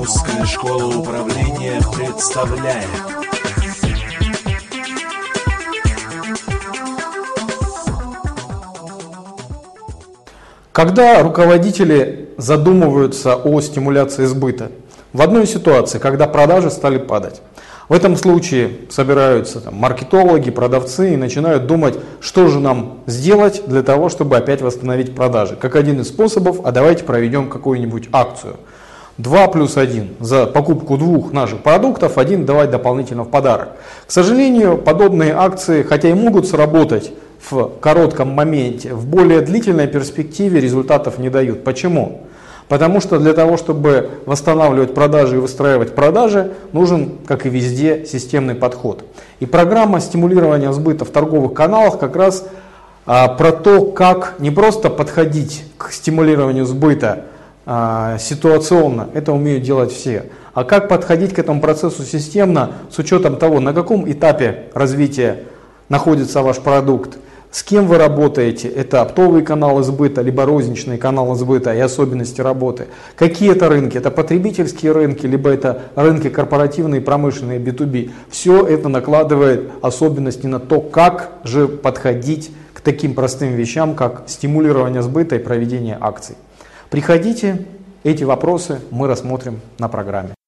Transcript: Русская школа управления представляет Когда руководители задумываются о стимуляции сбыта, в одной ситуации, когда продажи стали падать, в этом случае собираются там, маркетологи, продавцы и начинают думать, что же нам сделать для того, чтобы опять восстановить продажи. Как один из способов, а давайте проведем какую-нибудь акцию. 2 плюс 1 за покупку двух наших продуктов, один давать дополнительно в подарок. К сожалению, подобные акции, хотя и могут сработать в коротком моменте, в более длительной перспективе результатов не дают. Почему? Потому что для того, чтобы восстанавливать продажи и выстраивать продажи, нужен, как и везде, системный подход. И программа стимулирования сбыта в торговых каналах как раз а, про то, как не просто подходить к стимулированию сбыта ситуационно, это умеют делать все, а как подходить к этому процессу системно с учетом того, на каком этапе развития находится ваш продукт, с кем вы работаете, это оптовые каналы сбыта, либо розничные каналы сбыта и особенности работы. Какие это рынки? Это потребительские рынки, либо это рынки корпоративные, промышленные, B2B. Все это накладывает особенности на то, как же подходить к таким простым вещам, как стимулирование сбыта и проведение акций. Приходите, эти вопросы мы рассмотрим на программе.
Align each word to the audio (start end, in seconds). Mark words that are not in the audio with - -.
Русская 0.00 0.46
школа 0.46 0.96
управления 0.96 1.78
представляет 1.94 2.86
Когда 10.72 11.22
руководители 11.22 12.30
задумываются 12.38 13.36
о 13.36 13.60
стимуляции 13.60 14.24
сбыта, 14.24 14.72
в 15.12 15.20
одной 15.20 15.46
ситуации, 15.46 15.98
когда 15.98 16.26
продажи 16.26 16.70
стали 16.70 16.96
падать, 16.96 17.42
в 17.90 17.92
этом 17.92 18.16
случае 18.16 18.70
собираются 18.88 19.60
там, 19.60 19.74
маркетологи, 19.74 20.50
продавцы 20.50 21.12
и 21.12 21.18
начинают 21.18 21.66
думать, 21.66 21.98
что 22.22 22.46
же 22.46 22.58
нам 22.58 23.00
сделать 23.04 23.64
для 23.66 23.82
того, 23.82 24.08
чтобы 24.08 24.38
опять 24.38 24.62
восстановить 24.62 25.14
продажи. 25.14 25.56
Как 25.56 25.76
один 25.76 26.00
из 26.00 26.08
способов, 26.08 26.60
а 26.64 26.72
давайте 26.72 27.04
проведем 27.04 27.50
какую-нибудь 27.50 28.08
акцию. 28.12 28.56
2 29.22 29.48
плюс 29.48 29.76
1 29.76 30.16
за 30.20 30.46
покупку 30.46 30.96
двух 30.96 31.32
наших 31.32 31.62
продуктов, 31.62 32.16
один 32.16 32.46
давать 32.46 32.70
дополнительно 32.70 33.24
в 33.24 33.28
подарок. 33.28 33.70
К 34.06 34.10
сожалению, 34.10 34.78
подобные 34.78 35.34
акции, 35.34 35.82
хотя 35.82 36.08
и 36.08 36.14
могут 36.14 36.48
сработать 36.48 37.12
в 37.50 37.70
коротком 37.80 38.30
моменте, 38.30 38.94
в 38.94 39.06
более 39.06 39.40
длительной 39.40 39.88
перспективе 39.88 40.60
результатов 40.60 41.18
не 41.18 41.28
дают. 41.28 41.64
Почему? 41.64 42.22
Потому 42.68 43.00
что 43.00 43.18
для 43.18 43.32
того, 43.32 43.56
чтобы 43.56 44.10
восстанавливать 44.26 44.94
продажи 44.94 45.36
и 45.36 45.40
выстраивать 45.40 45.94
продажи, 45.94 46.52
нужен, 46.72 47.18
как 47.26 47.44
и 47.44 47.48
везде, 47.48 48.06
системный 48.06 48.54
подход. 48.54 49.04
И 49.40 49.46
программа 49.46 50.00
стимулирования 50.00 50.72
сбыта 50.72 51.04
в 51.04 51.10
торговых 51.10 51.52
каналах 51.52 51.98
как 51.98 52.14
раз 52.14 52.46
а, 53.06 53.28
про 53.28 53.52
то, 53.52 53.86
как 53.86 54.36
не 54.38 54.50
просто 54.50 54.88
подходить 54.88 55.64
к 55.78 55.90
стимулированию 55.90 56.64
сбыта 56.64 57.24
ситуационно, 57.66 59.08
это 59.14 59.32
умеют 59.32 59.62
делать 59.62 59.92
все, 59.92 60.26
а 60.54 60.64
как 60.64 60.88
подходить 60.88 61.34
к 61.34 61.38
этому 61.38 61.60
процессу 61.60 62.04
системно 62.04 62.72
с 62.90 62.98
учетом 62.98 63.36
того, 63.36 63.60
на 63.60 63.72
каком 63.72 64.10
этапе 64.10 64.64
развития 64.74 65.44
находится 65.88 66.42
ваш 66.42 66.58
продукт, 66.58 67.18
с 67.50 67.64
кем 67.64 67.88
вы 67.88 67.98
работаете, 67.98 68.68
это 68.68 69.02
оптовые 69.02 69.44
каналы 69.44 69.82
сбыта, 69.82 70.22
либо 70.22 70.44
розничные 70.44 70.98
каналы 70.98 71.34
сбыта 71.34 71.74
и 71.74 71.80
особенности 71.80 72.40
работы. 72.40 72.86
Какие 73.16 73.50
это 73.50 73.68
рынки? 73.68 73.98
Это 73.98 74.12
потребительские 74.12 74.92
рынки, 74.92 75.26
либо 75.26 75.50
это 75.50 75.82
рынки 75.96 76.28
корпоративные, 76.28 77.00
промышленные, 77.00 77.58
B2B. 77.58 78.12
Все 78.30 78.64
это 78.64 78.88
накладывает 78.88 79.68
особенности 79.82 80.46
на 80.46 80.60
то, 80.60 80.80
как 80.80 81.32
же 81.42 81.66
подходить 81.66 82.52
к 82.72 82.82
таким 82.82 83.14
простым 83.14 83.54
вещам, 83.54 83.96
как 83.96 84.22
стимулирование 84.28 85.02
сбыта 85.02 85.34
и 85.34 85.40
проведение 85.40 85.98
акций. 86.00 86.36
Приходите, 86.90 87.66
эти 88.02 88.24
вопросы 88.24 88.80
мы 88.90 89.06
рассмотрим 89.06 89.60
на 89.78 89.88
программе. 89.88 90.34